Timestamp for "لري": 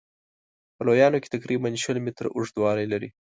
2.93-3.09